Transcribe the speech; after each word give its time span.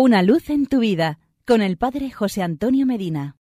Una 0.00 0.22
luz 0.22 0.48
en 0.48 0.66
tu 0.66 0.78
vida 0.78 1.18
con 1.44 1.60
el 1.60 1.76
Padre 1.76 2.12
José 2.12 2.40
Antonio 2.40 2.86
Medina. 2.86 3.34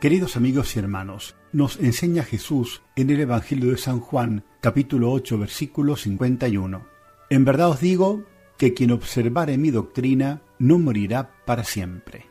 Queridos 0.00 0.36
amigos 0.36 0.74
y 0.74 0.80
hermanos, 0.80 1.36
nos 1.52 1.78
enseña 1.78 2.24
Jesús 2.24 2.82
en 2.96 3.10
el 3.10 3.20
Evangelio 3.20 3.70
de 3.70 3.76
San 3.76 4.00
Juan, 4.00 4.42
capítulo 4.60 5.12
8, 5.12 5.38
versículo 5.38 5.94
51. 5.94 6.84
En 7.30 7.44
verdad 7.44 7.68
os 7.68 7.78
digo 7.78 8.24
que 8.58 8.74
quien 8.74 8.90
observare 8.90 9.58
mi 9.58 9.70
doctrina 9.70 10.42
no 10.58 10.80
morirá 10.80 11.30
para 11.44 11.62
siempre. 11.62 12.26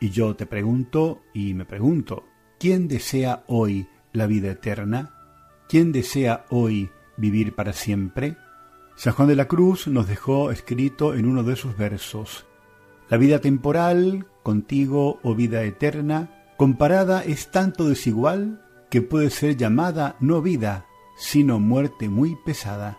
Y 0.00 0.10
yo 0.10 0.34
te 0.34 0.46
pregunto 0.46 1.22
y 1.32 1.54
me 1.54 1.66
pregunto, 1.66 2.24
¿quién 2.58 2.88
desea 2.88 3.44
hoy 3.46 3.86
la 4.12 4.26
vida 4.26 4.50
eterna? 4.50 5.14
¿Quién 5.68 5.92
desea 5.92 6.46
hoy 6.48 6.90
vivir 7.16 7.54
para 7.54 7.72
siempre? 7.72 8.36
San 8.98 9.12
Juan 9.12 9.28
de 9.28 9.36
la 9.36 9.46
Cruz 9.46 9.86
nos 9.86 10.08
dejó 10.08 10.50
escrito 10.50 11.14
en 11.14 11.24
uno 11.24 11.44
de 11.44 11.54
sus 11.54 11.76
versos, 11.76 12.46
La 13.08 13.16
vida 13.16 13.40
temporal, 13.40 14.26
contigo 14.42 15.20
o 15.22 15.36
vida 15.36 15.62
eterna, 15.62 16.52
comparada 16.56 17.22
es 17.22 17.52
tanto 17.52 17.88
desigual 17.88 18.60
que 18.90 19.00
puede 19.00 19.30
ser 19.30 19.56
llamada 19.56 20.16
no 20.18 20.42
vida, 20.42 20.86
sino 21.16 21.60
muerte 21.60 22.08
muy 22.08 22.36
pesada. 22.44 22.98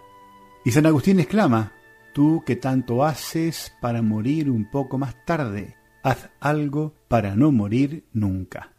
Y 0.64 0.72
San 0.72 0.86
Agustín 0.86 1.20
exclama, 1.20 1.74
Tú 2.14 2.44
que 2.46 2.56
tanto 2.56 3.04
haces 3.04 3.76
para 3.82 4.02
morir 4.02 4.50
un 4.50 4.72
poco 4.72 4.98
más 4.98 5.26
tarde, 5.26 5.76
haz 6.02 6.30
algo 6.40 6.94
para 7.10 7.36
no 7.36 7.52
morir 7.52 8.06
nunca. 8.14 8.72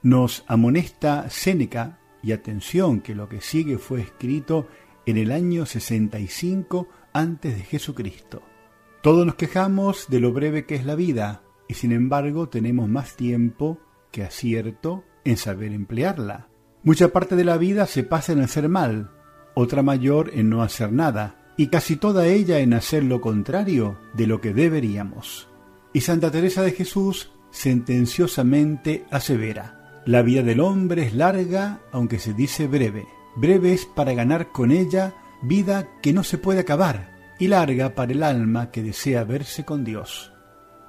Nos 0.00 0.44
amonesta 0.46 1.28
Séneca, 1.28 1.98
y 2.22 2.30
atención 2.30 3.00
que 3.00 3.16
lo 3.16 3.28
que 3.28 3.40
sigue 3.40 3.78
fue 3.78 4.00
escrito 4.00 4.68
en 5.06 5.16
el 5.16 5.32
año 5.32 5.66
65 5.66 6.88
antes 7.12 7.56
de 7.56 7.62
Jesucristo. 7.62 8.42
Todos 9.02 9.26
nos 9.26 9.34
quejamos 9.34 10.06
de 10.08 10.20
lo 10.20 10.32
breve 10.32 10.64
que 10.64 10.76
es 10.76 10.86
la 10.86 10.94
vida 10.94 11.42
y 11.68 11.74
sin 11.74 11.92
embargo 11.92 12.48
tenemos 12.48 12.88
más 12.88 13.16
tiempo 13.16 13.80
que 14.10 14.22
acierto 14.22 15.04
en 15.24 15.36
saber 15.36 15.72
emplearla. 15.72 16.48
Mucha 16.84 17.08
parte 17.08 17.36
de 17.36 17.44
la 17.44 17.56
vida 17.56 17.86
se 17.86 18.04
pasa 18.04 18.32
en 18.32 18.40
hacer 18.40 18.68
mal, 18.68 19.10
otra 19.54 19.82
mayor 19.82 20.30
en 20.34 20.50
no 20.50 20.62
hacer 20.62 20.92
nada 20.92 21.52
y 21.56 21.68
casi 21.68 21.96
toda 21.96 22.26
ella 22.26 22.60
en 22.60 22.74
hacer 22.74 23.04
lo 23.04 23.20
contrario 23.20 23.98
de 24.14 24.26
lo 24.26 24.40
que 24.40 24.54
deberíamos. 24.54 25.48
Y 25.92 26.00
Santa 26.00 26.30
Teresa 26.30 26.62
de 26.62 26.72
Jesús 26.72 27.30
sentenciosamente 27.50 29.04
asevera, 29.10 30.02
la 30.06 30.22
vida 30.22 30.42
del 30.42 30.60
hombre 30.60 31.06
es 31.06 31.14
larga 31.14 31.80
aunque 31.92 32.18
se 32.18 32.32
dice 32.32 32.66
breve 32.66 33.06
breves 33.36 33.86
para 33.86 34.14
ganar 34.14 34.52
con 34.52 34.70
ella 34.70 35.14
vida 35.42 35.88
que 36.00 36.12
no 36.12 36.24
se 36.24 36.38
puede 36.38 36.60
acabar 36.60 37.12
y 37.38 37.48
larga 37.48 37.94
para 37.94 38.12
el 38.12 38.22
alma 38.22 38.70
que 38.70 38.82
desea 38.82 39.24
verse 39.24 39.64
con 39.64 39.84
Dios. 39.84 40.32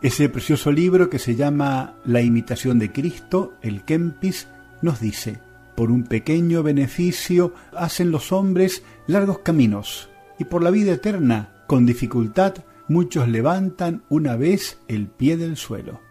Ese 0.02 0.30
precioso 0.30 0.72
libro 0.72 1.10
que 1.10 1.18
se 1.18 1.36
llama 1.36 1.96
La 2.06 2.22
imitación 2.22 2.78
de 2.78 2.92
Cristo, 2.92 3.54
el 3.62 3.84
Kempis, 3.86 4.48
nos 4.82 5.00
dice, 5.00 5.40
por 5.76 5.92
un 5.92 6.04
pequeño 6.04 6.62
beneficio 6.62 7.54
hacen 7.76 8.12
los 8.12 8.32
hombres 8.32 8.84
largos 9.08 9.40
caminos, 9.40 10.10
y 10.38 10.44
por 10.44 10.62
la 10.62 10.72
vida 10.72 10.92
eterna, 10.92 11.64
con 11.68 11.86
dificultad, 11.86 12.56
muchos 12.88 13.30
levantan 13.30 14.04
una 14.10 14.36
vez 14.36 14.78
el 14.88 15.08
pie 15.08 15.38
del 15.38 15.56
suelo. 15.56 16.02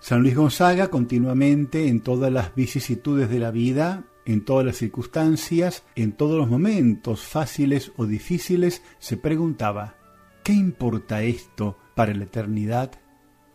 San 0.00 0.22
Luis 0.22 0.36
Gonzaga 0.36 0.88
continuamente 0.88 1.88
en 1.88 2.00
todas 2.00 2.32
las 2.32 2.54
vicisitudes 2.54 3.28
de 3.28 3.38
la 3.38 3.50
vida 3.50 4.04
en 4.24 4.44
todas 4.44 4.66
las 4.66 4.76
circunstancias, 4.76 5.84
en 5.94 6.12
todos 6.12 6.38
los 6.38 6.48
momentos 6.48 7.22
fáciles 7.24 7.92
o 7.96 8.06
difíciles, 8.06 8.82
se 8.98 9.16
preguntaba, 9.16 9.96
¿qué 10.44 10.52
importa 10.52 11.22
esto 11.22 11.78
para 11.94 12.14
la 12.14 12.24
eternidad? 12.24 12.92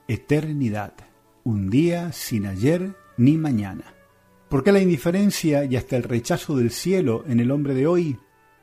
Eternidad, 0.08 0.94
un 1.44 1.70
día 1.70 2.12
sin 2.12 2.46
ayer 2.46 2.96
ni 3.18 3.38
mañana. 3.38 3.94
¿Por 4.50 4.64
qué 4.64 4.72
la 4.72 4.82
indiferencia 4.82 5.66
y 5.66 5.76
hasta 5.76 5.98
el 5.98 6.04
rechazo 6.04 6.56
del 6.56 6.72
cielo 6.72 7.24
en 7.28 7.40
el 7.40 7.52
hombre 7.52 7.74
de 7.74 7.88
hoy? 7.88 8.20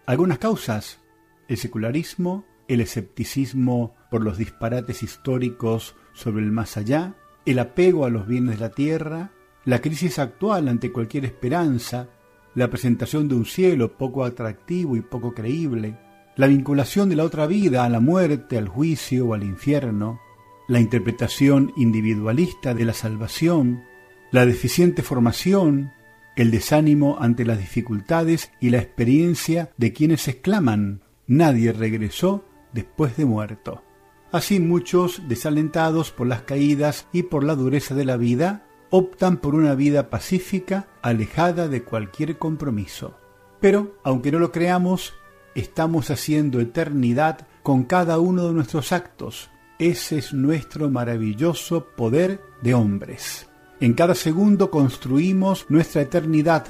Algunas 0.06 0.38
causas, 0.38 1.00
el 1.48 1.56
secularismo, 1.56 2.44
el 2.68 2.80
escepticismo 2.80 3.94
por 4.10 4.22
los 4.22 4.38
disparates 4.38 5.02
históricos 5.02 5.96
sobre 6.12 6.44
el 6.44 6.52
más 6.52 6.76
allá, 6.76 7.14
el 7.44 7.58
apego 7.58 8.04
a 8.04 8.10
los 8.10 8.26
bienes 8.26 8.58
de 8.58 8.60
la 8.60 8.70
tierra, 8.70 9.32
la 9.64 9.80
crisis 9.80 10.18
actual 10.18 10.68
ante 10.68 10.92
cualquier 10.92 11.24
esperanza, 11.24 12.08
la 12.54 12.68
presentación 12.68 13.28
de 13.28 13.34
un 13.34 13.44
cielo 13.44 13.96
poco 13.96 14.24
atractivo 14.24 14.96
y 14.96 15.00
poco 15.00 15.32
creíble, 15.32 15.96
la 16.36 16.46
vinculación 16.46 17.08
de 17.08 17.16
la 17.16 17.24
otra 17.24 17.46
vida 17.46 17.84
a 17.84 17.88
la 17.88 18.00
muerte, 18.00 18.58
al 18.58 18.68
juicio 18.68 19.26
o 19.26 19.34
al 19.34 19.44
infierno, 19.44 20.20
la 20.68 20.80
interpretación 20.80 21.72
individualista 21.76 22.74
de 22.74 22.84
la 22.84 22.94
salvación, 22.94 23.82
la 24.30 24.46
deficiente 24.46 25.02
formación, 25.02 25.92
el 26.36 26.50
desánimo 26.50 27.18
ante 27.20 27.44
las 27.44 27.58
dificultades 27.58 28.50
y 28.60 28.70
la 28.70 28.78
experiencia 28.78 29.70
de 29.76 29.92
quienes 29.92 30.26
exclaman 30.28 31.02
nadie 31.26 31.72
regresó 31.72 32.44
después 32.72 33.16
de 33.16 33.26
muerto. 33.26 33.84
Así 34.30 34.58
muchos, 34.60 35.28
desalentados 35.28 36.10
por 36.10 36.26
las 36.26 36.42
caídas 36.42 37.06
y 37.12 37.24
por 37.24 37.44
la 37.44 37.54
dureza 37.54 37.94
de 37.94 38.06
la 38.06 38.16
vida, 38.16 38.64
optan 38.94 39.38
por 39.38 39.54
una 39.54 39.74
vida 39.74 40.10
pacífica, 40.10 40.86
alejada 41.00 41.66
de 41.66 41.82
cualquier 41.82 42.36
compromiso. 42.36 43.18
Pero, 43.58 43.96
aunque 44.04 44.30
no 44.30 44.38
lo 44.38 44.52
creamos, 44.52 45.14
estamos 45.54 46.10
haciendo 46.10 46.60
eternidad 46.60 47.46
con 47.62 47.84
cada 47.84 48.18
uno 48.18 48.46
de 48.46 48.52
nuestros 48.52 48.92
actos. 48.92 49.48
Ese 49.78 50.18
es 50.18 50.34
nuestro 50.34 50.90
maravilloso 50.90 51.86
poder 51.96 52.42
de 52.60 52.74
hombres. 52.74 53.48
En 53.80 53.94
cada 53.94 54.14
segundo 54.14 54.70
construimos 54.70 55.64
nuestra 55.70 56.02
eternidad. 56.02 56.66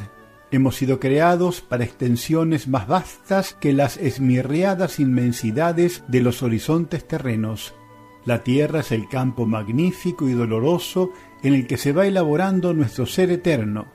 Hemos 0.52 0.76
sido 0.76 1.00
creados 1.00 1.60
para 1.60 1.82
extensiones 1.82 2.68
más 2.68 2.86
vastas 2.86 3.56
que 3.58 3.72
las 3.72 3.96
esmirriadas 3.96 5.00
inmensidades 5.00 6.04
de 6.06 6.20
los 6.20 6.44
horizontes 6.44 7.06
terrenos. 7.08 7.74
La 8.24 8.44
tierra 8.44 8.80
es 8.80 8.92
el 8.92 9.08
campo 9.08 9.46
magnífico 9.46 10.28
y 10.28 10.32
doloroso 10.32 11.10
en 11.42 11.54
el 11.54 11.66
que 11.66 11.76
se 11.76 11.92
va 11.92 12.06
elaborando 12.06 12.72
nuestro 12.72 13.04
ser 13.04 13.32
eterno. 13.32 13.86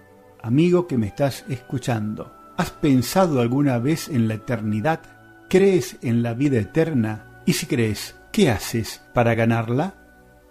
Amigo 0.41 0.85
que 0.85 0.97
me 0.97 1.07
estás 1.07 1.45
escuchando, 1.47 2.33
¿has 2.57 2.71
pensado 2.71 3.39
alguna 3.39 3.79
vez 3.79 4.09
en 4.09 4.27
la 4.27 4.33
eternidad? 4.33 5.01
¿Crees 5.49 5.97
en 6.01 6.23
la 6.23 6.33
vida 6.33 6.59
eterna? 6.59 7.41
Y 7.45 7.53
si 7.53 7.67
crees, 7.67 8.15
¿qué 8.33 8.49
haces 8.49 9.01
para 9.13 9.33
ganarla? 9.33 9.95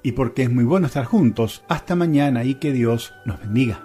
Y 0.02 0.12
porque 0.12 0.44
es 0.44 0.50
muy 0.50 0.64
bueno 0.64 0.86
estar 0.86 1.04
juntos, 1.04 1.62
hasta 1.68 1.94
mañana 1.96 2.44
y 2.44 2.54
que 2.54 2.72
Dios 2.72 3.12
nos 3.26 3.38
bendiga. 3.40 3.82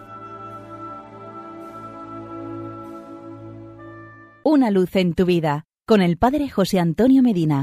Una 4.44 4.72
luz 4.72 4.96
en 4.96 5.14
tu 5.14 5.26
vida 5.26 5.66
con 5.86 6.02
el 6.02 6.18
Padre 6.18 6.50
José 6.50 6.80
Antonio 6.80 7.22
Medina. 7.22 7.60